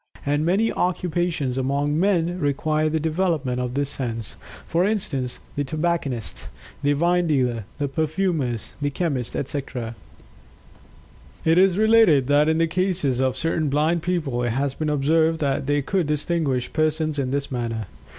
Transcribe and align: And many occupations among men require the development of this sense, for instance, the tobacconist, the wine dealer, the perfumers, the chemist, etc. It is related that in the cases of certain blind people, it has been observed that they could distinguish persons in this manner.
And 0.25 0.43
many 0.43 0.71
occupations 0.71 1.59
among 1.59 1.99
men 1.99 2.39
require 2.39 2.89
the 2.89 2.99
development 2.99 3.59
of 3.61 3.75
this 3.75 3.89
sense, 3.89 4.35
for 4.65 4.83
instance, 4.83 5.39
the 5.55 5.63
tobacconist, 5.63 6.49
the 6.81 6.95
wine 6.95 7.27
dealer, 7.27 7.65
the 7.77 7.87
perfumers, 7.87 8.73
the 8.81 8.89
chemist, 8.89 9.35
etc. 9.35 9.93
It 11.45 11.59
is 11.59 11.77
related 11.77 12.25
that 12.25 12.49
in 12.49 12.57
the 12.57 12.65
cases 12.65 13.19
of 13.21 13.37
certain 13.37 13.69
blind 13.69 14.01
people, 14.01 14.41
it 14.41 14.53
has 14.53 14.73
been 14.73 14.89
observed 14.89 15.37
that 15.41 15.67
they 15.67 15.83
could 15.83 16.07
distinguish 16.07 16.73
persons 16.73 17.19
in 17.19 17.29
this 17.29 17.51
manner. 17.51 17.85